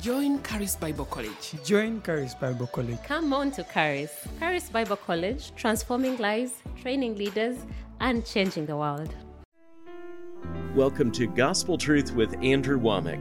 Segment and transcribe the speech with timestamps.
[0.00, 1.62] Join Charis Bible College.
[1.62, 2.96] Join Charis Bible College.
[3.04, 4.26] Come on to Charis.
[4.38, 7.58] Charis Bible College, transforming lives, training leaders,
[8.00, 9.14] and changing the world.
[10.74, 13.20] Welcome to Gospel Truth with Andrew Wommack,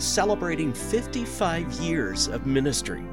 [0.00, 3.04] celebrating 55 years of ministry.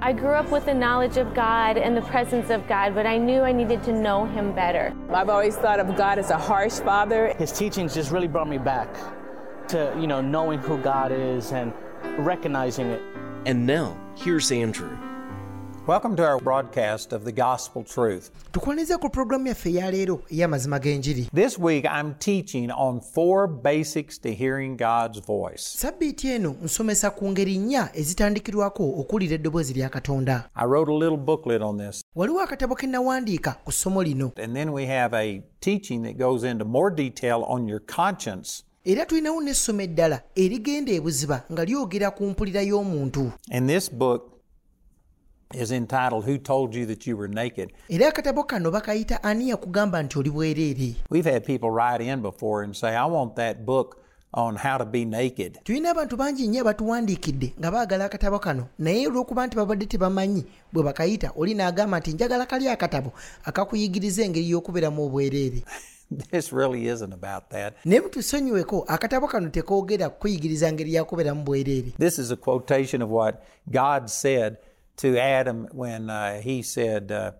[0.00, 3.18] I grew up with the knowledge of God and the presence of God, but I
[3.18, 4.94] knew I needed to know Him better.
[5.10, 7.34] I've always thought of God as a harsh father.
[7.36, 8.94] His teachings just really brought me back
[9.70, 11.72] to, you know, knowing who God is and
[12.18, 13.00] recognizing it.
[13.46, 14.96] And now, here's Andrew.
[15.84, 18.30] Welcome to our broadcast of the Gospel Truth.
[18.52, 24.28] tukwaniza ku pulogulaamu yaffe eyaleero ey'amazima g'enjiri This week I'm teaching on four basics to
[24.34, 25.62] hearing God's voice.
[25.78, 31.16] sabbiiti eno nsomesa ku ngeri nnya ezitandikirwako okuwulira eddoboozi lya katonda I wrote a little
[31.18, 35.42] booklet on this, waliwo akatabo ke nawandiika ku ssomo lino and then we have a
[35.60, 38.62] teaching that goes into more detail on your conscience.
[38.84, 44.42] Era tulinawo n'essomo eddala erigenda ebuziba nga lyogera ku mpulira y'omuntu And this book
[45.54, 47.72] is entitled Who Told You That You Were Naked?
[47.88, 52.64] era akatabo kano bakayita ani yakugamba nti oli bwereere We've had people write in before
[52.64, 53.98] and say, I want that book
[54.34, 55.58] on how to be naked.
[55.64, 60.82] tulina abantu bangi nnyo abatuwandiikidde nga baagala akatabo kano naye olw'okuba nti babadde tebamanyi bwe
[60.82, 63.12] bakayita oli n'agamba nti njagala kali akatabo
[63.44, 65.62] akakuyigiriza engeri y'okubeeramu obwereere
[66.30, 67.74] This really isn't about that.
[67.84, 73.34] naye mutusonyiweko akatabo kano tekoogera kukuyigiriza ngeri yakubeeramu bwereere This is a quotation of what
[73.70, 74.56] God said
[74.96, 77.30] to Adam when uh, he said, uh,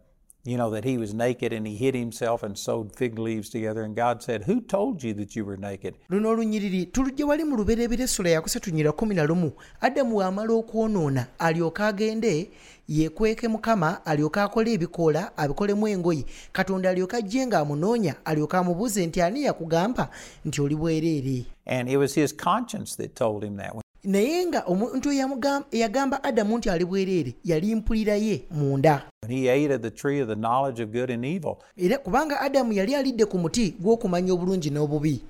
[0.44, 3.82] you know, that he was naked and he hid himself and sewed fig leaves together.
[3.82, 5.94] And God said, Who told you that you were naked?
[6.10, 11.82] luno olunyiriri tulujja wali mu lubereberye essula yakusatu kumi na lumu adamu w'amala okwonoona alyoke
[11.82, 12.50] agende
[12.88, 19.44] yeekweke mukama alyoke akole ebikoola abikolemu engoye katonda alyoke ajje ng'amunoonya alyoke amubuuze nti ani
[19.44, 20.10] yakugamba
[20.44, 23.81] nti oli bwereere And it was his conscience that told him that.
[24.04, 25.12] Naye nga omuntu
[25.70, 29.02] eyagamba adamu nti ali bwereere yali mpulira ye munda.
[31.76, 35.22] Era kubanga adamu yali alidde ku muti gw'okumanya obulungi n'obubi.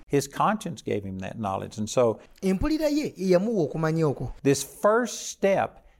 [2.42, 4.32] Empulira ye ye yamuwa okumanya okwo.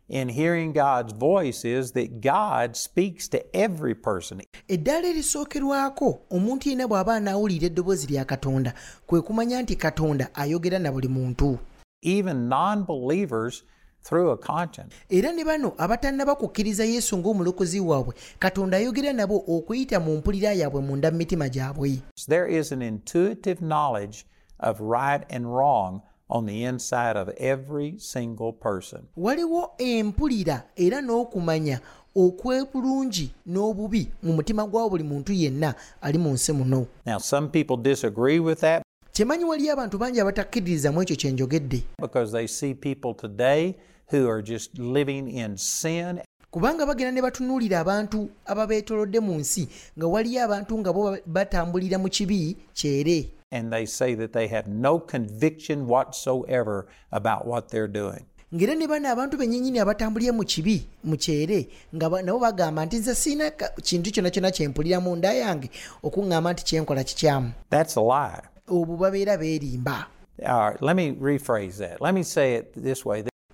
[0.08, 4.42] in hearing God's voice is that God speaks to every person.
[4.68, 8.74] eddaala erisookerwako omuntu yenna bw'aba anaawulira eddoboozi lya katonda
[9.06, 11.58] kwe kumanya nti katonda ayogera na buli muntu
[12.02, 13.62] even non believers
[14.04, 14.92] through a conscience.
[15.10, 20.80] era ne bano abatannaba kukkiriza yesu ng'omulokozi waabwe katonda ayogera nabo okuyita mu mpulira yaabwe
[20.82, 21.98] munda mu mitima gyabwe
[22.28, 24.24] There is an intuitive knowledge
[24.60, 29.00] of right and wrong on the inside of every single person.
[29.16, 31.80] waliwo empulira era n'okumanya
[32.16, 37.76] okw'obulungi n'obubi mu mutima gwa buli muntu yenna ali mu nsi muno Now, some people
[37.76, 43.14] disagree with that kyemanyi waliyo abantu bangi abatakkiririzamu ekyo kye njogedde because they see people
[43.14, 43.74] today
[44.12, 49.68] who are just living in sin kubanga bagenda ne batunuulira abantu ababeetolodde mu nsi
[49.98, 54.70] nga waliyo abantu nga bo batambulira mu kibi kyere and they say that they have
[54.70, 58.24] no conviction whatsoever about what they're doing.
[58.54, 63.14] ng'era ne bano abantu bennyinnyini abatambulira mu kibi mu kyere nga nabo bagamba nti nze
[63.14, 63.50] siina
[63.84, 65.69] kintu kyonna kyonna kyempulira mu nda yange
[66.02, 68.51] okuŋŋamba nti kyenkola kikyamu That's a lie.
[68.72, 70.06] obwo babeera beerimba.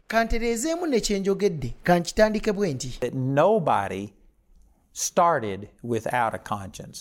[0.09, 2.99] Kantereezeemu ne kye njogedde kankitandike bwe nti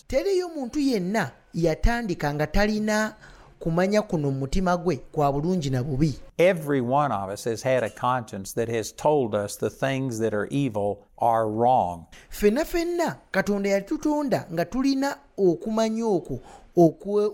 [0.08, 3.16] teriyo muntu yenna yatandika nga talina
[3.60, 7.84] kumanya kuno mu mutima gwe kwa bulungi na bubi Every one of us has had
[7.84, 12.06] a conscience that has told us the things that are evil are wrong.
[12.30, 16.40] ffenna ffenna katonda yatutonda nga tulina okumanya okwo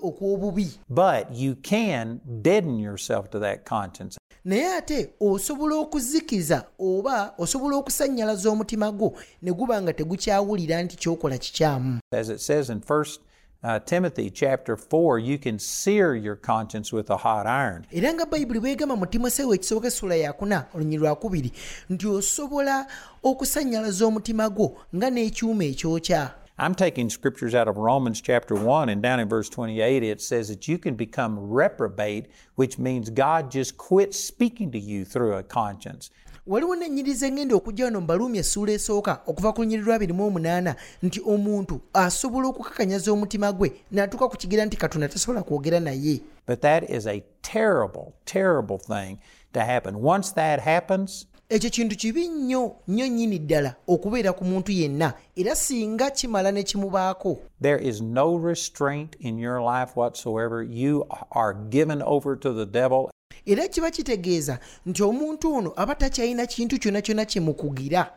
[0.02, 4.18] okw'obubi But you can deaden yourself to that conscience.
[4.46, 11.38] naye ate osobola okuzikiza oba osobola okusannyalaza omutima gwo ne guba nga tegukyawulira nti kyokola
[11.38, 13.18] kikyamu As it says in 1
[13.64, 17.86] uh, Timothy chapter 4, you can sear your conscience with a hot iron.
[17.92, 21.52] era nga bayibuli bwegamba mu timoseewo ekisoboka essula yakuna olunyi lwakubiri
[21.90, 22.88] nti osobola
[23.24, 29.02] okusannyalaza omutima gwo nga n'ekyuma ekyokya I'm taking scriptures out of Romans chapter 1, and
[29.02, 33.76] down in verse 28, it says that you can become reprobate, which means God just
[33.76, 36.12] quits speaking to you through a conscience.
[36.48, 41.22] Waliwo nennyiriza engenda okujja wano mu baluumi essuula esooka okuva ku lunyiri lwa 28 nti
[41.26, 46.90] omuntu asobola okukakanyaza omutima gwe n'atuuka ku kigira nti katonda tasobola kwogera naye But that
[46.90, 49.20] is a terrible, terrible thing
[49.54, 50.02] to happen.
[50.02, 55.56] Once that happens, ekyo kintu kibi nnyo nnyo nnyini ddala okubeera ku muntu yenna era
[55.56, 60.64] singa kimala ne kimubaako there is no restraint in your life whatsoever.
[60.64, 63.10] You are given over to the devil,
[63.46, 68.12] era kiba kitegeeza nti omuntu ono aba takyalina kintu kyonna kyonna kimukugira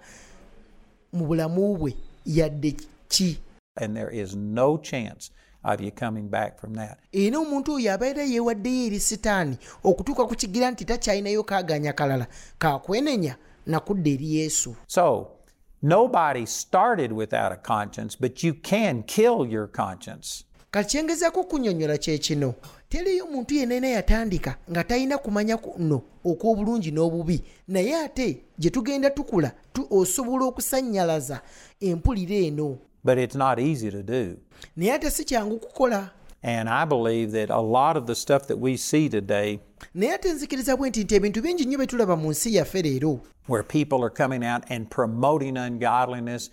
[1.13, 1.95] mu bulamu bwe
[2.27, 2.77] yadde
[3.09, 3.39] ki?
[7.13, 12.27] Era omuntu oyo abeera yeewaddeyo eri sitaani okutuuka ku kigira nti takyalinayo kaaganya kalala
[12.59, 13.37] kakwenenya
[13.67, 14.77] nakudda eri yesu.
[14.87, 15.29] So,
[15.83, 20.47] nobody started without a conscience, but you can kill your conscience.
[20.71, 22.55] kati kyengezaako okunnyonnyola kye kino
[22.89, 27.43] teriyo muntu yenna yatandika nga talina kumanya kuno okw'obulungi n'obubi.
[27.69, 31.41] Naye ate gye tugenda tukula tu osobola okusannyalaza
[31.81, 32.79] empulira eno.
[34.77, 36.11] Naye ate si kyangu kukola
[36.43, 39.61] And I believe that a lot of the stuff that we see today,
[39.95, 43.21] naye ate nzikiriza bwe nti nti ebintu bingi nnyo bye tulaba mu nsi yaffe leero.
[43.49, 46.51] where people are coming out and promoting ungodliness,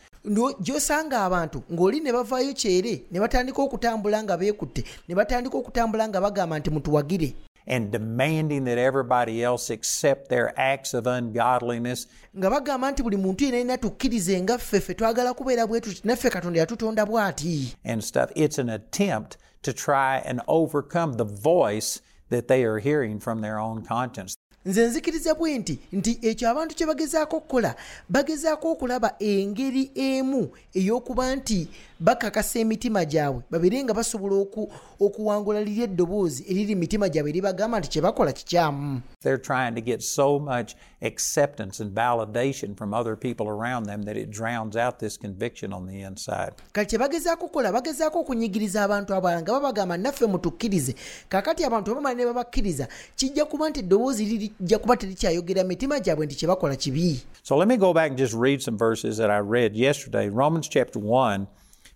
[0.62, 6.22] gy'osanga abantu ng'oli ne bavaayo kyere ne batandika okutambula nga beekutte ne batandika okutambula nga
[6.22, 7.34] bagamba nti mutuwagire
[7.68, 12.08] and demanding that everybody else accept their acts of ungodliness,
[12.38, 16.02] nga bagamba nti buli muntu yenna alina tukkirize nga ffe ffe twagala kubeera bwe tuti
[16.08, 18.32] naffe katonda yatutonda bw'ati and stuff.
[18.36, 23.60] It's an attempt to try and overcome the voice that they are hearing from their
[23.60, 24.36] own conscience.
[24.66, 27.76] Nze nzikiriza bwe nti nti ekyo abantu kye bagezaako okukola
[28.10, 31.68] bagezaako okulaba engeri emu ey'okuba nti
[32.00, 37.90] bakakasa emitima gyabwe babeere nga basobola oku- okuwangula liri eddoboozi eriri mitima gyabwe eribagamba nti
[37.90, 43.48] kye bakola kikyamu They're trying to get so much acceptance and validation from other people
[43.48, 46.54] around them that it drowns out this conviction on the inside.
[46.72, 50.96] kati kye bagezaako okukola bagezaako okunyigiriza abantu abalala nga babagamba naffe mutukkirize
[51.30, 54.24] kakati abantu bwe bamala ne babakkiriza kijja kuba nti eddoboozi
[54.60, 57.22] lirijja kuba terikyayogera mitima gyabwe nti kye bakola kibi.
[57.44, 60.30] So let me go back and just read some verses that I read yesterday.
[60.30, 61.46] Romans chapter 1,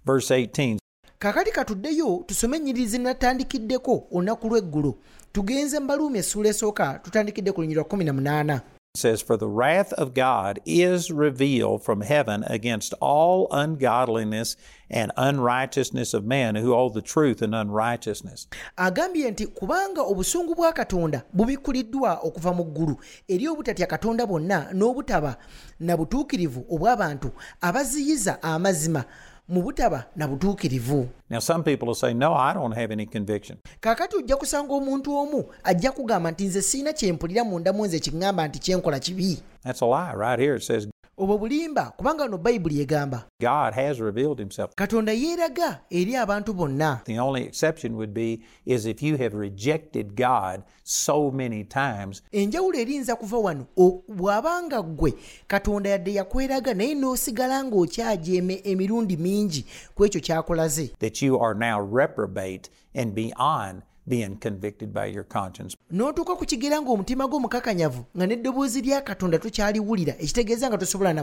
[0.06, 0.78] verse 18
[1.20, 4.96] kakati katuddeyo tusome ennyiriri natandikiddeko olunaku lw'eggulo.
[5.32, 8.60] Tugenze mu baluumi essuula esooka tutandikidde ku lunyiri lwa 18
[8.98, 14.58] says, For the wrath of God is revealed from heaven against all ungodliness
[14.90, 18.48] and unrighteousness of men who hold the truth in unrighteousness.
[18.78, 22.98] agambye nti kubanga obusungu bwa katonda bubikuliddwa okuva mu ggulu
[23.28, 24.26] eri obutatya katonda
[24.74, 25.38] n'obutaba
[25.80, 29.06] na butuukirivu obw'abantu abaziyiza amazima
[29.50, 33.58] mu butaba na butuukirivu Now, some people will say, No, I don't have any conviction.
[33.82, 38.60] kaakati ojja kusanga omuntu omu ajja kugamba nti nze siina kyempulira mundamu nze kiŋŋamba nti
[38.60, 40.14] kyenkola kibi That's a lie.
[40.16, 43.26] Right here it says, obwo bulimba kubanga no bayibuli egamba.
[43.42, 44.76] God has revealed himself.
[44.76, 47.02] katonda yeeraga eri abantu bonna.
[47.06, 52.22] The only exception would be is if you have rejected God so many times.
[52.32, 53.66] Enjawulo erinza kuva wano
[54.08, 55.14] bw'abanga ggwe
[55.48, 59.66] katonda yadde yakweraga naye n'osigala ng'okyajeeme emirundi mingi
[59.96, 65.76] ku ekyo kyakolaze that you are now reprobate and beyond being convicted by your conscience.
[65.92, 71.14] n'otuuka ku kigera ng'omutima gwo mukakanyavu nga n'eddoboozi lya katonda tokyaliwulira ekitegeeza nga tosobola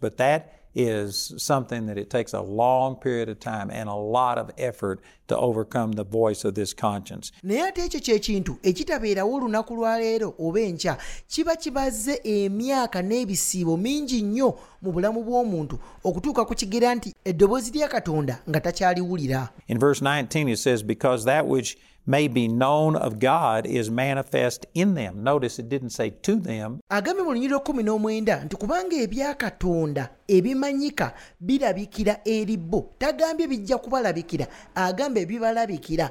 [0.00, 4.38] But that is something that it takes a long period of time and a lot
[4.38, 7.32] of effort to overcome the voice of this conscience.
[7.42, 10.96] naye ate ekyo kyekintu ekitabeerawo olunaku lwa leero oba enkya
[11.28, 17.88] kiba kibazze emyaka n'ebisiibo mingi nnyo mu bulamu bw'omuntu okutuuka ku kigera nti eddoboozi lya
[17.88, 23.18] katonda nga takyaliwulira In verse 19, it says, Because that which may be known of
[23.18, 25.22] God is manifest in them.
[25.22, 31.14] Notice it didn't say to them, agambye mu lunyiri n'omwenda nti kubanga ebya katonda ebimanyika
[31.40, 34.46] birabikira eri bo tagambye bijja kubalabikira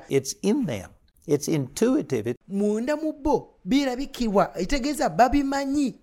[0.09, 0.89] it's in them.
[1.27, 2.27] It's intuitive.
[2.29, 3.49] It- munda mu bo
[5.09, 5.95] babimanyi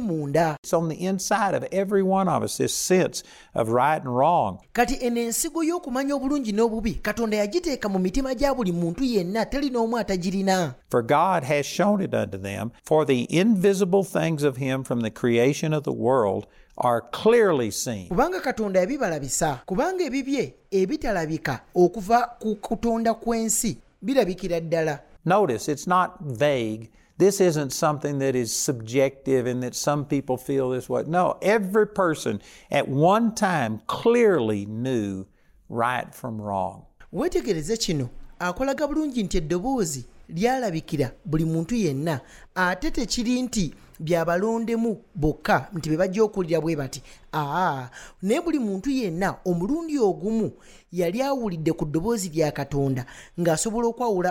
[0.00, 3.22] munda It's on the inside of every one of us, this sense
[3.54, 4.58] of right and wrong.
[4.72, 9.70] kati eno ensigo y'okumanya obulungi n'obubi katonda yagiteeka mu mitima gya buli muntu yenna teri
[9.70, 14.82] n'omu atagirina For God has shown it unto them, for the invisible things of Him
[14.84, 18.08] from the creation of the world are clearly seen.
[18.08, 26.10] kubanga katonda yabibalabisa kubanga ebibye ebitalabika okuva ku kutonda kw'ensi birabikira ddala Notice it's not
[26.20, 26.90] vague.
[27.18, 31.04] This isn't something that is subjective and that some people feel this way.
[31.06, 35.24] No, every person at one time clearly knew
[35.70, 36.82] right from wrong.
[37.12, 38.08] weetegereze kino
[38.38, 42.20] akolaga bulungi nti eddoboozi lyalabikira buli muntu yenna
[42.54, 47.88] ate tekiri nti byabalondemu bokka nti be bajja okuwulira bwe bati aa
[48.22, 50.52] naye buli muntu yenna omulundi ogumu
[50.92, 53.06] yali awulidde ku ddoboozi lya katonda
[53.40, 54.30] ng'asobola okwawula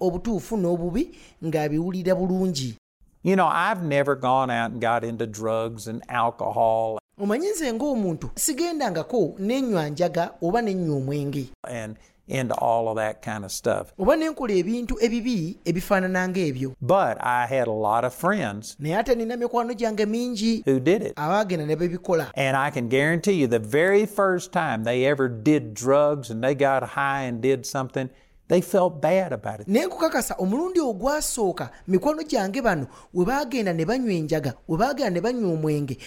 [0.00, 1.10] obutuufu n'obubi
[1.44, 2.76] ng'abiwulira bulungi.
[3.22, 6.98] You know, I've never gone out and got into drugs and alcohol.
[7.18, 11.48] Omanyi nze ng'omuntu sigendangako nenywa njaga oba nenywa omwenge.
[11.68, 11.96] And
[12.28, 13.92] into all of that kind of stuff.
[13.98, 19.14] oba nenkola ebintu ebibi ebifaanana ng'ebyo But I had a lot of friends naye ate
[19.14, 21.16] nina mikwano gyange mingi who did it.
[21.16, 25.74] abaagenda ne babikola And I can guarantee you, the very first time they ever did
[25.74, 28.08] drugs and they got high and did something,
[28.48, 29.68] they felt bad about it.
[29.68, 35.20] naye nkukakasa omulundi ogwasooka mikwano gyange bano we baagenda ne banywa enjaga we baagenda ne
[35.20, 36.00] banywa omwenge tikyali- ky-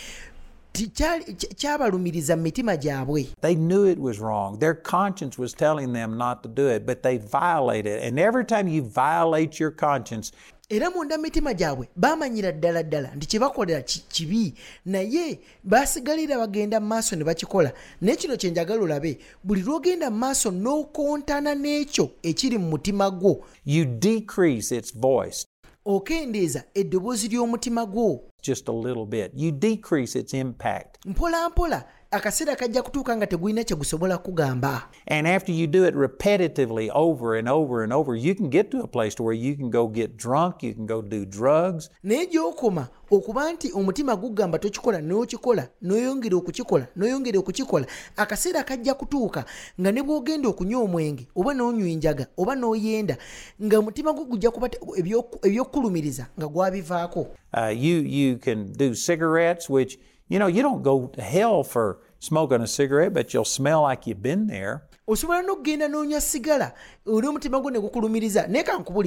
[1.57, 3.27] kyabalumiriza mu mitima gyabwe.
[3.41, 4.59] They knew it was wrong.
[4.59, 8.03] Their conscience was telling them not to do it, but they violated it.
[8.03, 10.31] And every time you violate your conscience,
[10.69, 14.53] era munda mu mitima gyabwe baamanyira ddala ddala nti kye bakolera ki- kibi.
[14.85, 17.71] Naye baasigalira bagenda mu maaso ne bakikola.
[18.01, 23.43] Naye kino kye njagala olabe buli lw'ogenda mu maaso n'okontana n'ekyo ekiri mu mutima gwo.
[23.65, 25.45] You decrease its voice.
[25.85, 29.31] Okendeeza eddoboozi ly'omutima gwo just a little bit.
[29.35, 31.05] You decrease its impact.
[31.05, 35.95] mpola mpola akaseera kajja kutuuka nga tegulina kye gusobola kugamba And after you do it
[35.95, 39.55] repetitively over and over and over, you can get to a place to where you
[39.55, 44.59] can go get drunk, you can go do drugs, naye gy'okoma okuba nti omutima gugamba
[44.59, 47.85] tokikola n'okikola n'oyongera okukikola n'oyongera okukikola
[48.17, 49.45] akaseera kajja kutuuka
[49.81, 53.17] nga ne bw'ogenda okunywa omwenge oba n'onywa enjaga oba n'oyenda
[53.63, 58.95] nga omutima gwo gujja kuba te- ebyoku- ebyokukulumiriza nga gwabivaako Uh, you you can do
[58.95, 63.45] cigarettes, which you know you don't go to hell for smoking a cigarette, but you'll
[63.45, 64.81] smell like you've been there.
[65.09, 66.71] osobola n'okugenda n'onywa sigala
[67.05, 68.63] oli omutima gwo ne gukulumiriza naye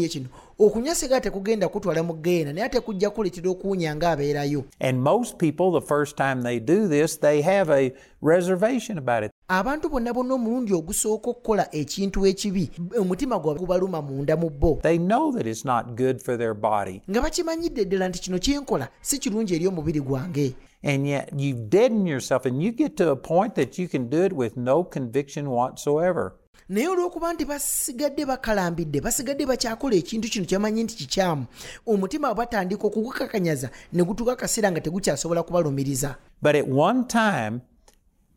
[0.08, 0.26] kino
[0.58, 5.70] okunywa sigala tekugenda kutwala mu ggeena naye ate kujja kuleetera okuwunya ng'abeerayo And most people,
[5.70, 9.30] the first time they do this, they have a reservation about it.
[9.48, 14.98] abantu bonna bonna omulundi ogusooka okukola ekintu ekibi omutima gwabwe gubaluma munda mu bo They
[14.98, 19.54] know that it's not good for their body, nga bakimanyidde nti kino kyenkola si kirungi
[19.54, 23.78] eri omubiri gwange and yet you deaden yourself, and you get to a point that
[23.78, 26.32] you can do it with no conviction whatsoever.
[26.68, 31.44] naye olw'okuba nti basigadde bakalambidde basigadde bakyakola ekintu kino kyamanyi nti kikyamu
[31.86, 37.60] omutima batandika okugukakanyaza ne gutuuka akaseera nga tegukyasobola kubalumiriza But at one time,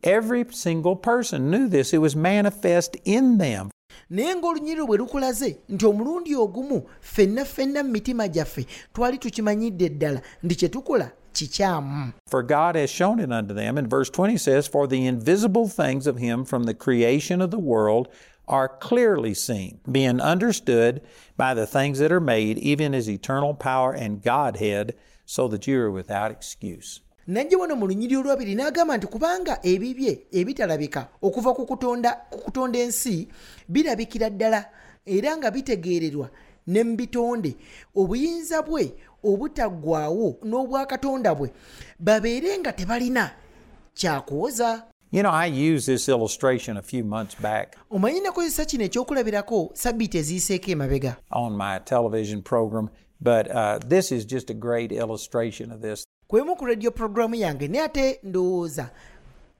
[0.02, 1.92] every single person knew this.
[1.92, 3.70] It was manifest in them.
[4.10, 10.20] naye ng'olunyiriro bwe lukulaze nti omulundi ogumu ffenna ffenna mu mitima gyaffe twali tukimanyidde ddala
[10.42, 13.76] nti kye tukola kikyamu For God has shown it unto them.
[13.78, 17.58] And verse 20 says, For the invisible things of Him from the creation of the
[17.58, 18.08] world
[18.48, 21.02] are clearly seen, being understood
[21.36, 24.94] by the things that are made, even His eternal power and Godhead,
[25.26, 27.00] so that you are without excuse.
[27.28, 32.78] najja wano mu lunyiri olwabiri n'agamba nti kubanga ebibye ebitalabika okuva ku kutonda ku kutonda
[32.78, 33.28] ensi
[33.68, 34.70] birabikira ddala
[35.06, 36.30] era nga bitegeererwa
[36.66, 37.56] ne mu bitonde
[37.94, 38.94] obuyinza bwe
[39.26, 41.50] obutaggwaawo n'obwakatonda bwe
[41.98, 43.30] babeere nga tebalina
[43.94, 49.70] kyakwoza You know, I used this illustration a few months back omanyi nakozesa kino ekyokulabirako
[49.74, 51.16] sabbiiti eziyiseeko emabega?
[51.30, 52.88] on my television program,
[53.20, 56.04] but uh, this is just a great illustration of this.
[56.28, 58.90] kwemu ku radio puroguramu yange naye ate ndowooza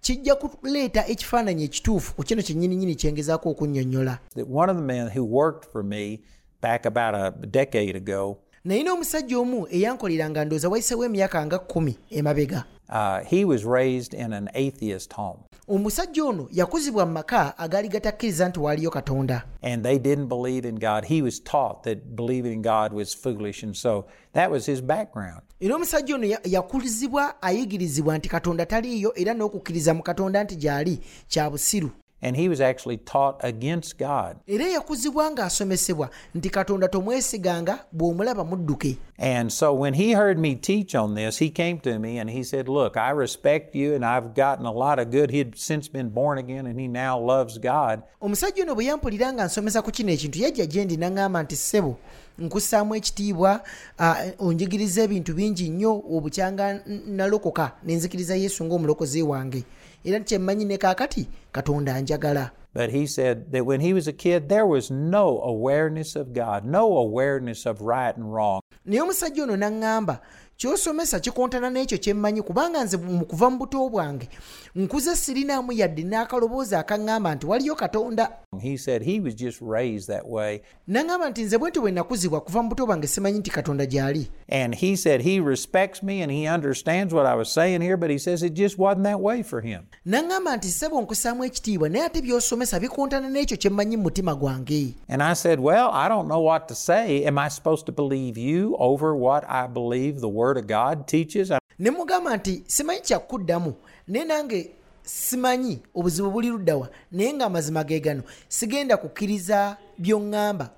[0.00, 4.18] kijja kuleeta ekifaananyi ekituufu ku kino kyennyininyini kyengezaako okunnyonnyola.
[4.54, 6.20] One of the men who worked for me
[6.62, 12.64] back about a decade ago, nayina omusajja omu eyankoleranga ndooza wayisewo emyaka nga kkumi emabega
[12.88, 15.38] uh, he was raised in an atheist home.
[15.68, 20.78] omusajja ono yakuzibwa mu maka agaali gatakkiriza nti waaliyo katonda and they didn't believe in
[20.78, 21.04] God.
[21.04, 25.42] He was taught that believing in God was foolish, and so that was his background.
[25.60, 31.00] era omusajja ono yakuzibwa yakulizibwa ayigirizibwa nti katonda taliiyo era n'okukkiriza mu katonda nti gy'ali
[31.28, 31.90] kya busiru
[32.22, 34.36] and he was actually taught against God.
[34.46, 40.94] era yakuzibwa ng'asomesebwa nti katonda tomwesiganga bw'omulaba mudduke And so when he heard me teach
[40.94, 44.34] on this, he came to me and he said, Look, I respect you and I've
[44.34, 45.30] gotten a lot of good.
[45.30, 48.02] He'd since been born again and he now loves God.
[48.20, 51.96] omusajja ono bwe yampulira nga nsomesa ku kino ekintu yajja gye ndi naŋŋamba nti ssebo
[52.38, 53.60] nkussaamu ekitiibwa
[53.98, 59.64] ah, onjigiriza ebintu bingi nnyo obukyanga n- nalokoka ne nzikiriza yesu ng'omulokozi wange
[60.04, 64.50] era kyemmanyi ne kaakati katonda anjagala But he said that when he was a kid,
[64.50, 68.60] there was no awareness of God, no awareness of right and wrong.
[68.84, 70.18] naye omusajja ono naŋŋamba
[70.58, 74.28] ky'osomesa kikontana n'ekyo kye mmanyi kubanga nze mu kuva mu buto bwange
[74.74, 78.28] nkuze sirinaamu yadde n'akaloboozi akaŋŋamba nti waliyo katonda
[78.62, 80.62] He said he was just raised that way.
[80.88, 84.28] naŋŋamba nti nze bwe nti bwe nakuzibwa kuva mu buto bwange simanyi nti katonda gy'ali
[84.48, 88.10] And he said he respects me and he understands what I was saying here, but
[88.10, 89.82] he says it just wasn't that way for him.
[90.06, 94.94] naŋŋamba nti ssebo nkusaamu ekitiibwa naye ate by'osomesa bikontana n'ekyo kye mmanyi mu mutima gwange
[95.08, 97.24] And I said, Well, I don't know what to say.
[97.24, 101.50] Am I supposed to believe you over what I believe the Word of God teaches?
[101.50, 103.74] I- ne mugamba nti simanyi kyakuddamu
[104.08, 104.70] naye nange
[105.02, 110.70] simanyi obuzibu buli luddawa naye ng'amazima ge gano sigenda kukkiriza by'oŋŋamba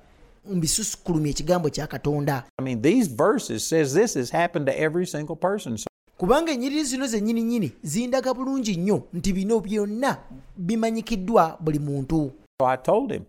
[0.51, 5.37] mbisusukulumya ekigambo kya katonda I mean, these verses says this has happened to every single
[5.37, 5.77] person.
[5.77, 5.87] So
[6.19, 10.17] kubanga ennyiriri zino zennyini nnyini zindaga bulungi nnyo nti bino byonna
[10.57, 13.23] bimanyikiddwa buli muntu I told him,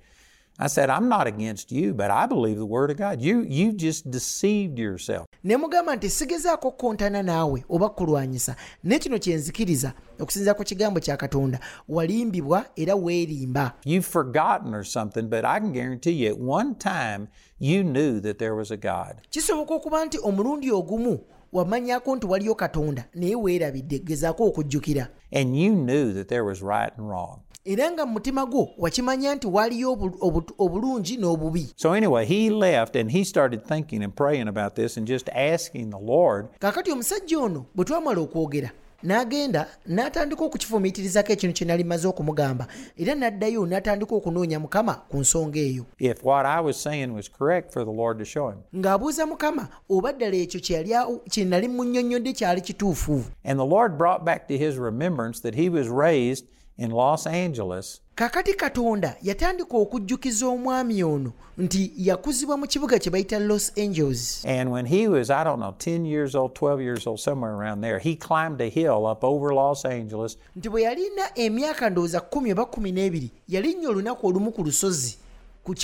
[0.62, 3.22] I said, I'm not against you, but I believe the Word of God.
[3.22, 5.26] You you just deceived yourself.
[5.44, 11.60] ne mugamba nti sigezaako naawe oba kulwanyisa ne kino kyenzikiriza okusinziira ku kigambo kya katonda
[11.88, 17.28] walimbibwa era weerimba You've forgotten or something, but I can guarantee you at one time
[17.60, 19.22] you knew that there was a God.
[19.30, 21.20] kisoboka okuba nti omulundi ogumu
[21.54, 26.92] wamanyako nti waliyo katonda naye weerabidde gezaako okujjukira And you knew that there was right
[26.98, 27.40] and wrong.
[27.66, 32.50] era nga mu mutima gwo wakimanya nti waliyo obu- obu- obulungi n'obubi So anyway, he
[32.50, 36.92] left and he started thinking and praying about this and just asking the Lord, kaakati
[36.92, 38.72] omusajja ono bwe twamala okwogera
[39.04, 42.68] n'agenda n'atandika okukifumiitirizako ekintu kye nali maze okumugamba.
[42.98, 45.86] Era n'addayo n'atandika okunoonya mukama ku nsonga eyo.
[46.00, 48.60] If what I was saying was correct for the Lord to show him.
[48.76, 53.24] ng'abuuza mukama oba ddala ekyo kye yali awu- kye nali munnyonnyodde kyali kituufu?
[53.46, 56.46] And the Lord brought back to his remembrance that he was raised
[56.80, 58.02] in Los Angeles.
[58.16, 64.46] Kakati katonda yatandika okujjukiza omwami ono nti yakuzibwa mu kibuga kye bayita los angeles.
[64.46, 67.82] And when he was, I don't know, 10 years old, 12 years old, somewhere around
[67.82, 70.38] there, he climbed a hill up over Los Angeles.
[70.56, 75.18] Nti bwe yalina emyaka ndowooza kkumi oba kkumi n'ebiri yalinnya olunaku olumu ku lusozi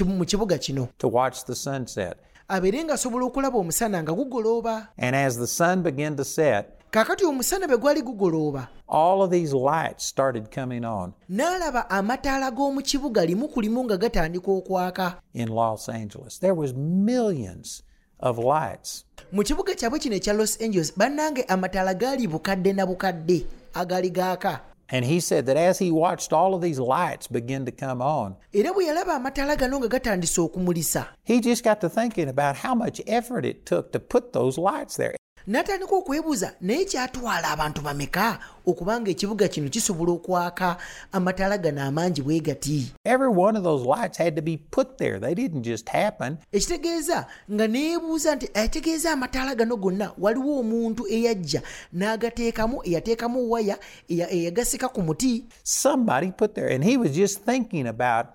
[0.05, 0.88] mu kibuga kino.
[0.97, 2.17] To watch the sunset.
[2.47, 7.67] abeere ng'asobola okulaba omusana nga gugolooba And as the sun began to set, kaakati omusana
[7.67, 13.47] bwe gwali gugolooba all of these lights started coming on n'alaba amataala g'omu kibuga limu
[13.47, 16.39] ku limu nga gatandika okwaka in Los Angeles.
[16.39, 17.84] There was millions
[18.19, 19.05] of lights.
[19.31, 24.60] mu kibuga kyabwe kino ekya los angeles bannange amataala gaali bukadde na bukadde agali gaaka
[24.88, 28.36] And he said that as he watched all of these lights begin to come on,
[28.53, 32.73] era bwe yalaba amataala gano nga gatandise okumulisa he just got to thinking about how
[32.75, 35.15] much effort it took to put those lights there.
[35.47, 40.77] N'atandika okwebuuza naye kyatwala abantu bameka okubanga ekibuga kino kisobola okwaka
[41.12, 45.19] amataala gano amangi bwe gati Every one of those lights had to be put there.
[45.19, 46.38] They didn't just happen.
[46.51, 51.62] ekitegeeza nga neebuuza nti eh, ategeeza amataala gano gonna waliwo omuntu eyajja
[51.93, 53.77] n'agateekamu eyateekamu waya
[54.10, 56.75] eya- eyagasika ku muti Somebody put there.
[56.75, 58.25] And he was just thinking about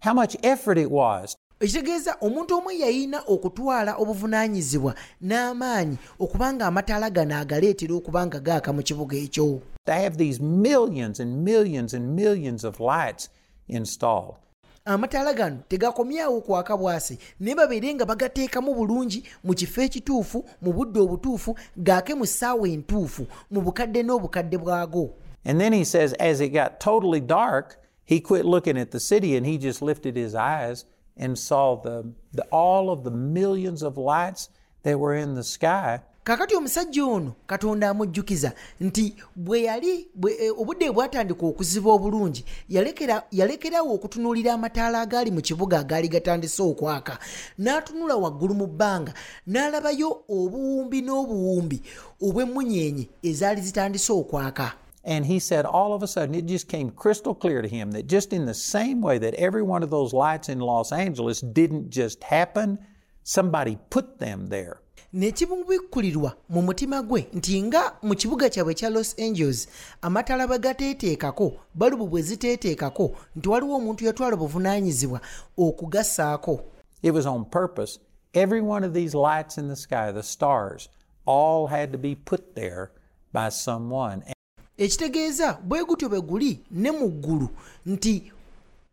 [0.00, 7.36] how much effort it was ekitegeeza omuntu omu yayina okutwala obuvunaanyizibwa n'amaanyi okubanga amataala gano
[7.36, 12.64] agaleetera okuba nga gaaka mu kibuga ekyo to have these millions and millions and millions
[12.64, 13.30] of lights
[13.68, 14.36] installed.
[14.84, 21.00] amataala gano tegakomyawo kwaka bwase naye babeere nga bagateekamu bulungi mu kifo ekituufu mu budde
[21.00, 25.10] obutuufu gaake mu ssaawa entuufu mu bukadde n'obukadde bwago
[25.48, 29.36] And then he says, as it got totally dark, he quit looking at the city
[29.36, 30.84] and he just lifted his eyes
[31.16, 34.48] and saw the, the all of the millions of lights
[34.82, 36.00] that were in the sky.
[36.24, 40.08] kakati omusajja ono katonda amujjukiza nti bwe yali
[40.40, 47.18] eh, obudde bwatandika okuziba obulungi yalekera- yalekerawo okutunuulira amataala agaali mu kibuga agaali gatandise okwaka
[47.58, 49.14] n'atunula waggulu mu bbanga
[49.46, 51.82] n'alabayo obuwumbi n'obuwumbi
[52.22, 54.72] obw'emmunyeenye ezaali zitandise okwaka
[55.06, 58.08] And he said, all of a sudden, it just came crystal clear to him that
[58.08, 61.90] just in the same way that every one of those lights in Los Angeles didn't
[61.90, 62.78] just happen,
[63.22, 64.80] somebody put them there.
[65.12, 69.68] mu mutima gwe nti nga mu kibuga kyabwe ekya los angeles
[70.02, 75.20] amataala bwe gateeteekako balubu bwe ziteeteekako nti waliwo omuntu yatwala obuvunaanyizibwa
[75.58, 76.60] okugassaako
[77.02, 77.98] It was on purpose.
[78.34, 80.88] Every one of these lights in the sky, the stars,
[81.24, 82.90] all had to be put there
[83.32, 84.24] by someone.
[84.78, 87.48] Ekitegeeza bwe gutyo bwe guli ne mu ggulu
[87.86, 88.32] nti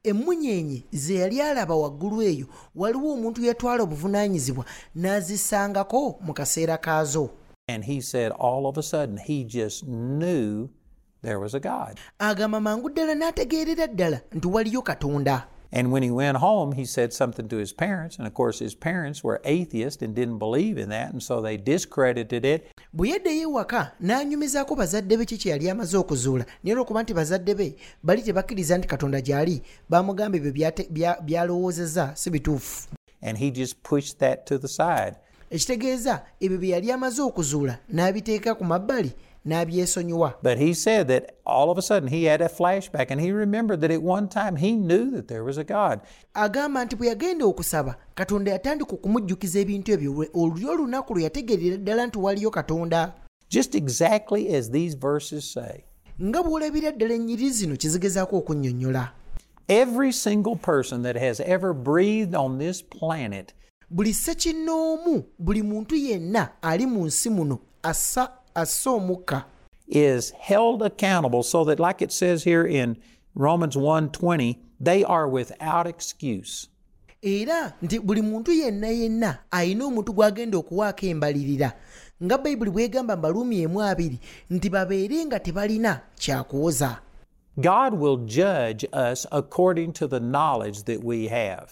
[0.03, 4.65] emmunyeenye ze yali alaba waggulu eyo waliwo omuntu yatwala obuvunaanyizibwa
[4.95, 7.29] n'azisangako mu kaseera kaazo
[7.69, 10.67] And he said, all of a sudden, he just knew
[11.21, 11.97] there was a God.
[12.19, 17.13] agamba mangu ddala n'ategeerera ddala nti waliyo katonda And when he went home, he said
[17.13, 18.19] something to his parents.
[18.19, 21.11] And of course, his parents were atheists and didn't believe in that.
[21.11, 22.67] And so they discredited it.
[22.93, 28.21] bwe yaddeyo ewaka n'anyumizaako bazadde be yali amaze okuzuula naye olwokuba nti bazadde be bali
[28.21, 32.87] tebakkiriza nti katonda gy'ali bamugamba ebyo byalowoozezza si bituufu
[33.21, 35.15] And he just pushed that to the side.
[35.49, 39.11] ekitegeeza ebyo bye yali amaze okuzuula n'abiteeka ku mabbali
[39.45, 43.81] But he said that all of a sudden he had a flashback and he remembered
[43.81, 45.99] that at one time he knew that there was a God.
[46.33, 52.05] agamba nti bwe yagenda okusaba katonda yatandika okumujjukiza ebintu ebyo oluli olunaku lwe yategeerera ddala
[52.07, 53.13] nti waliyo katonda
[53.49, 55.83] Just exactly as these verses say.
[56.23, 59.11] nga bw'olabira ddala ennyiri zino kizigezaako okunnyonnyola
[59.67, 63.53] Every single person that has ever breathed on this planet
[63.89, 69.43] buli ssekinnoomu buli muntu yenna ali mu nsi muno assa assa omukka
[69.87, 72.97] is held accountable so that like it says here in
[73.35, 76.67] Romans 1:20 they are without excuse.
[77.21, 81.73] era nti buli muntu yenna yenna alina omuntu gw'agenda okuwaako embalirira
[82.23, 86.99] nga bayibuli bw'egamba mbaluumi emu abiri nti babeere nga tebalina kyakuwoza
[87.57, 91.67] God will judge us according to the knowledge that we have.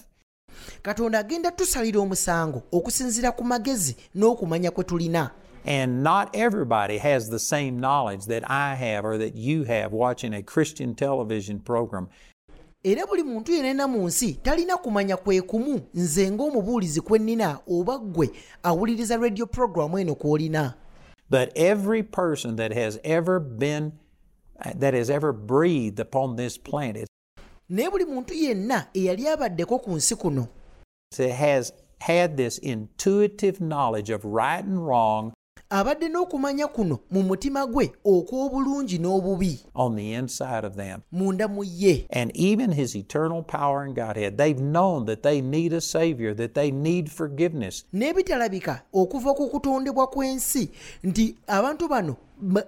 [0.81, 5.31] katonda agenda tusalira omusango okusinziira ku magezi n'okumanya kwe tulina
[5.65, 10.33] And not everybody has the same knowledge that I have or that you have watching
[10.33, 12.09] a Christian television program.
[12.83, 13.51] era buli muntu
[13.87, 18.31] mu nsi talina kumanya kwe kumu nze ng'omubuulizi kwe nnina oba ggwe
[18.63, 19.47] awuliriza radio
[19.99, 20.73] eno kw'olina
[21.29, 23.93] But every person that has ever been
[24.79, 27.07] that has ever breathed upon this planet
[27.69, 30.47] naye buli muntu yenna eyali abaddeko ku nsi kuno
[31.17, 35.31] has had this intuitive knowledge of right and wrong
[35.71, 41.01] abadde n'okumanya kuno mu mutima gwe okw'obulungi n'obubi on the inside of them.
[41.11, 45.71] munda mu ye And even his eternal power and Godhead, they've known that they need
[45.73, 47.85] a Savior, that they need forgiveness.
[47.93, 50.69] n'ebitalabika okuva ku kutondebwa kw'ensi
[51.03, 52.17] nti abantu bano ba-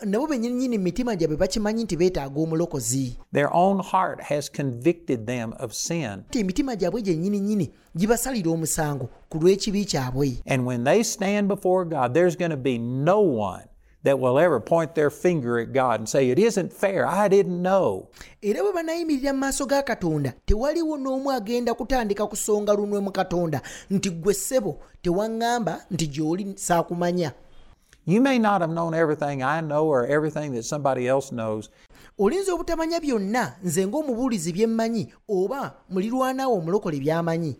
[0.05, 5.73] nabo bennyini mitima gyabwe bakimanyi nti beetaaga omulokozi Their own heart has convicted them of
[5.73, 6.23] sin.
[6.29, 11.85] nti emitima gyabwe gyennyini nnyini gibasalira omusango ku lw'ekibi kyabwe And when they stand before
[11.85, 13.63] God, there's going to be no one
[14.03, 17.07] that will ever point their finger at God and say, It isn't fair.
[17.07, 18.09] I didn't know.
[18.41, 23.61] era bwe banayimirira mu maaso ga katonda tewaliwo n'omu agenda kutandika kusonga lunwe mu katonda
[23.89, 27.31] nti ggwe ssebo tewaŋŋamba nti gy'oli saakumanya
[28.05, 31.69] You may not have known everything I know or everything that somebody else knows,
[32.19, 37.55] olinza obutamanya byonna nze ng'omubuulizi bye mmanyi oba mulirwanaawo omulokole by'amanyi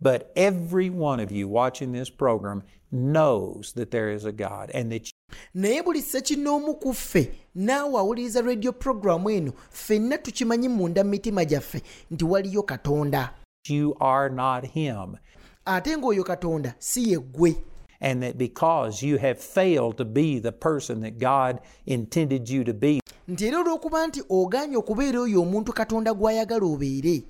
[0.00, 4.92] but every one of you watching this program knows that there is a God and
[4.92, 5.10] that
[5.54, 11.44] naye buli ssekinnoomu ku ffe naawe awuliriza radio programu eno ffenna tukimanyi munda mu mitima
[11.44, 13.34] gyaffe nti waliyo katonda.
[13.68, 15.16] You are not Him.
[15.64, 17.56] ate ng'oyo katonda si ye ggwe
[18.00, 22.74] and that because you have failed to be the person that God intended you to
[22.74, 27.24] be, nti era olw'okuba nti ogaanye okubeera oyo omuntu katonda gw'ayagala obeere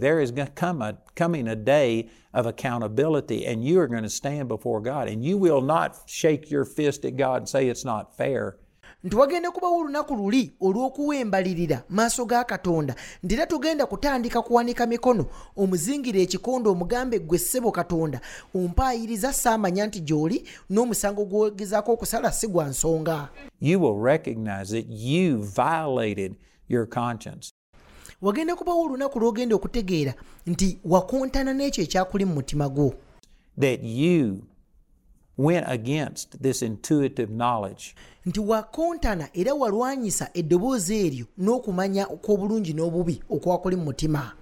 [0.00, 4.02] there is going to come a, coming a day of accountability, and you are going
[4.02, 7.68] to stand before God, and you will not shake your fist at God and say
[7.68, 8.58] it's not fair.
[9.06, 12.94] Nti wagenda kubawo olunaku luli olw'okuwa embalirira maaso ga katonda.
[13.22, 18.20] Nti era tugenda kutandika kuwanika mikono omuzingira ekikondo omugambe ggwe ssebo katonda.
[18.54, 23.28] Ompaayiriza saamanya nti gy'oli n'omusango gwogezaako okusala si gwa nsonga.
[23.60, 26.34] You will recognize that you violated
[26.68, 27.52] your conscience.
[28.22, 30.14] wagenda kubawo olunaku lw'ogenda okutegeera
[30.46, 32.94] nti wakontana n'ekyo ekyakuli mu mutima gwo.
[33.60, 34.42] That you
[35.38, 37.94] went against this intuitive knowledge.
[38.26, 44.32] nti wakontana era walwanyisa eddoboozi eryo n'okumanya kw'obulungi n'obubi okwakuli mu mutima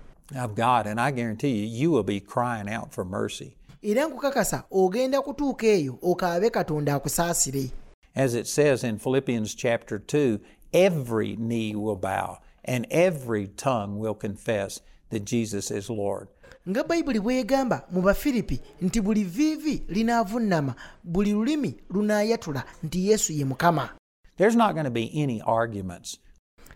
[0.44, 3.56] of God, and I guarantee you, you will be crying out for mercy.
[3.82, 7.70] era nkukakasa ogenda kutuuka eyo okaabe katonda akusaasire
[8.16, 10.38] As it says in Philippians chapter 2,
[10.72, 14.80] every knee will bow and every tongue will confess
[15.10, 16.28] that Jesus is Lord.
[16.68, 20.74] Nga bayibuli bw'egamba mu bafiripi nti buli viivi linaavunnama
[21.04, 23.88] buli lulimi lunaayatula nti yesu ye mukama
[24.36, 26.18] There's not going to be any arguments.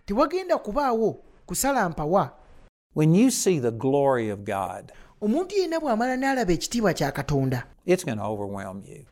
[0.06, 2.30] tewagenda kubaawo kusala mpawa
[2.94, 8.04] When you see the glory of God, omuntu yenna bw'amala n'alaba ekitiibwa kya katonda it's
[8.04, 9.06] going to overwhelm you.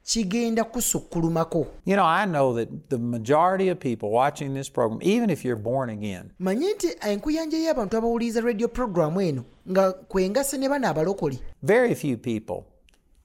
[1.86, 5.56] You know, I know that the majority of people watching this program, even if you're
[5.56, 11.94] born again, nti enkuyanja y'abantu abawuliriza radio puroguramu eno nga kwengase ne bano abalokole very
[11.94, 12.64] few people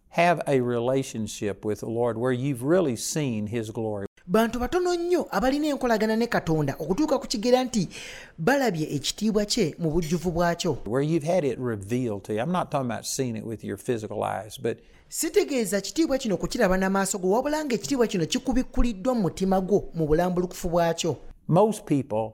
[0.09, 4.07] have a relationship with the Lord where you've really seen His glory.
[4.31, 7.89] Bantu batono nnyo abalina enkolagana ne katonda okutuuka ku kigera nti
[8.37, 12.39] balabye ekitiibwa kye mu bujjuvu bwakyo where you've had it revealed to you.
[12.39, 16.77] I'm not talking about seeing it with your physical eyes, but sitegeeza kitiibwa kino kukiraba
[16.77, 21.17] n'amaaso go wabula nga ekitiibwa kino kikubikkuliddwa mu mutima gwo mu bulambulukufu bwakyo
[21.47, 22.31] most people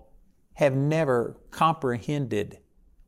[0.53, 2.57] have never comprehended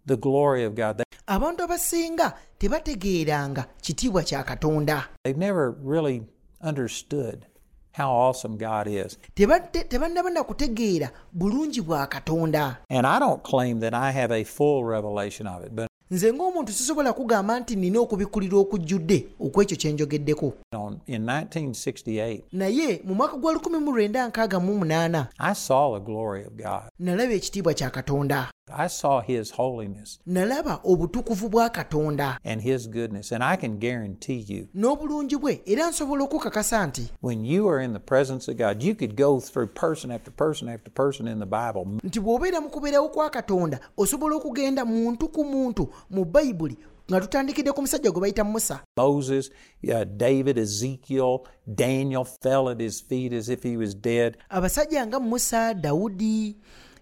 [0.05, 1.03] the glory of God.
[1.27, 6.23] Abantu abasinga tebategeeranga kitiibwa kya katonda They've never really
[6.61, 7.45] understood
[7.93, 9.17] how awesome God is.
[9.35, 14.43] Tebadde- tebannaba na kutegeera bulungi bwa katonda And I don't claim that I have a
[14.43, 19.91] full revelation of it, but nze ng'omuntu sisobola kugamba nti nina okubikkulira okujjudde okwekyo kye
[19.91, 26.89] njogeddeko on, in 1968, naye mu mwaka gwa 1968 I saw the glory of God.
[26.99, 33.31] nalaba ekitiibwa kya katonda I saw His holiness nalaba obutukuvu bwa katonda and His goodness.
[33.31, 37.93] And I can guarantee you, n'obulungi bwe era nsobola okukakasa nti when you are in
[37.93, 41.45] the presence of God, you could go through person after person after person in the
[41.45, 46.77] Bible, nti bw'obeera mu kubeerawo kwa katonda osobola okugenda muntu ku muntu mu bayibuli
[47.11, 49.49] nga tutandikidde ku musajja gwe bayita musa Moses,
[49.83, 54.37] uh, David, Ezekiel, Daniel fell at his feet as if he was dead.
[54.49, 56.57] abasajja nga musa dawudi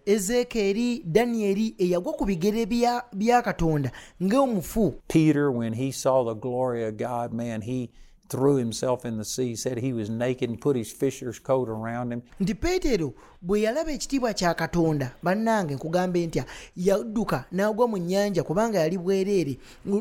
[0.08, 3.91] ezeekeri daniyeri eyagwa ku bigere bya bya katonda
[4.24, 7.91] ng'omufu Peter, when he saw the glory of God, man, he
[8.30, 12.12] threw himself in the sea, said he was naked, and put his fisher's coat around
[12.12, 12.22] him.
[12.41, 16.45] nti peetero bwe yalaba ekitiibwa kya katonda bannange nkugambe ntya
[16.76, 19.58] yadduka n'agwa mu nnyanja kubanga yali bwereere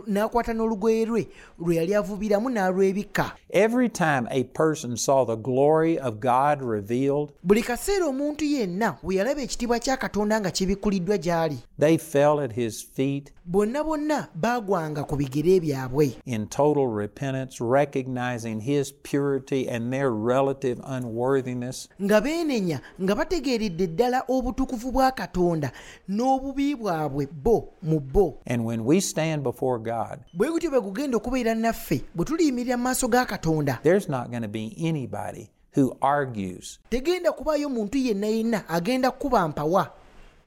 [0.07, 6.21] n'akwata n'olugoye lwe lwe yali avubiramu n'alwebikka Every time a person saw the glory of
[6.21, 11.99] God revealed, buli kaseera omuntu yenna bwe yalaba ekitiibwa kya katonda nga kibikkuliddwa gy'ali they
[11.99, 18.93] fell at his feet bonna bonna baagwanga ku bigere byabwe in total repentance, recognizing his
[19.03, 21.89] purity and their relative unworthiness.
[22.03, 25.71] nga beenenya nga bategeeredde ddala obutukuvu bwa katonda
[26.09, 28.39] n'obubi bwabwe bo mu bo.
[28.47, 32.83] And when we stand before God, bwe gutyo bwe gugenda okubeera naffe bwe tuliyimirira mu
[32.83, 33.79] maaso ga katonda.
[33.83, 39.49] there's not going to be anybody who argues tegenda kubaayo muntu yenna yenna agenda kukuba
[39.49, 39.91] mpawa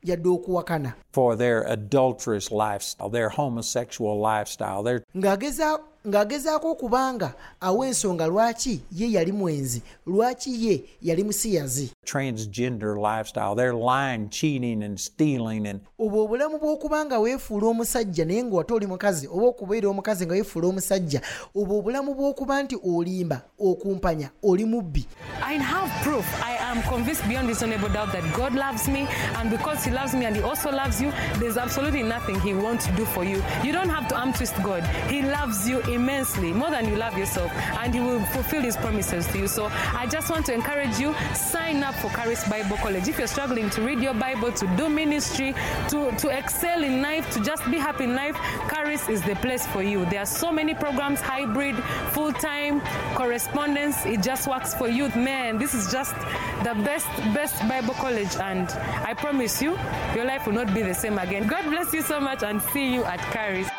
[0.03, 8.27] yadde okuwakana for their adulterous lifestyle, their homosexual lifestyle, their ng'ageza- ng'agezaako okubanga awa ensonga
[8.27, 11.91] lwaki ye yali mwenzi lwaki ye yali musiyazi?
[12.05, 18.43] transgender lifestyle, their lying, cheating, and stealing, and obwo obulamu bw'okuba nga weefuula omusajja naye
[18.43, 21.21] ng'ate oli mukazi oba okubeera omukazi nga weefuula omusajja
[21.55, 25.05] obwo obulamu bw'okuba nti olimba okumpanya oli mubbi.
[25.43, 26.25] I have proof.
[26.43, 30.25] I am convinced beyond reasonable doubt that God loves me, and because He loves me
[30.25, 33.43] and He also loves you, there's absolutely nothing He won't do for you.
[33.63, 34.83] You don't have to arm twist God.
[35.09, 39.27] He loves you immensely, more than you love yourself, and He will fulfill His promises
[39.27, 39.47] to you.
[39.47, 43.07] So I just want to encourage you sign up for Charis Bible College.
[43.07, 45.53] If you're struggling to read your Bible, to do ministry,
[45.89, 48.35] to, to excel in life, to just be happy in life,
[48.69, 50.05] Charis is the place for you.
[50.05, 51.75] There are so many programs hybrid,
[52.11, 52.81] full time,
[53.15, 54.05] correspondence.
[54.05, 55.09] It just works for you.
[55.09, 56.13] Man, this is just
[56.63, 59.77] the best, best Bible college, and I promise you,
[60.15, 61.47] your life will not be the same again.
[61.47, 63.69] God bless you so much, and see you at Charis.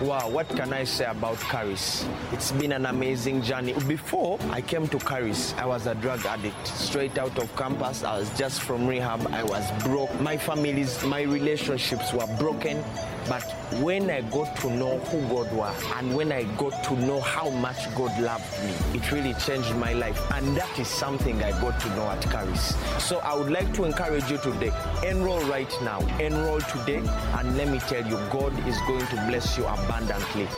[0.00, 2.06] Wow, what can I say about Charis?
[2.32, 3.72] It's been an amazing journey.
[3.88, 6.68] Before I came to Charis, I was a drug addict.
[6.68, 9.26] Straight out of campus, I was just from rehab.
[9.32, 10.20] I was broke.
[10.20, 12.84] My families, my relationships were broken.
[13.28, 13.42] But
[13.82, 17.50] when I got to know who God was and when I got to know how
[17.50, 20.18] much God loved me, it really changed my life.
[20.32, 22.74] And that is something I got to know at Charis.
[22.98, 24.72] So I would like to encourage you today,
[25.06, 26.00] enroll right now.
[26.18, 27.02] Enroll today,
[27.38, 30.48] and let me tell you, God is going to bless you abundantly.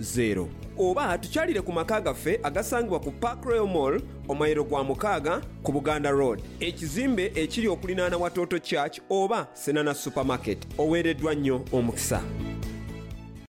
[0.00, 0.46] 000
[0.78, 6.10] oba tukyalire ku maka gaffe agasangibwa ku park royal mall omayiro gwa mukaaga ku buganda
[6.10, 6.42] road.
[6.60, 10.58] Ekizimbe ekiri okulinaana watoto church oba senana supermarket.
[10.78, 12.22] Oweereddwa nnyo omukisa